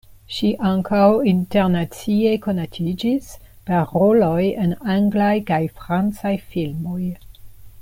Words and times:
Ŝi 0.35 0.47
ankaŭ 0.69 1.01
internacie 1.31 2.31
konatiĝis 2.45 3.29
per 3.69 3.85
roloj 3.93 4.41
en 4.65 4.75
anglaj 4.97 5.31
kaj 5.53 5.61
francaj 5.83 6.33
filmoj. 6.55 7.01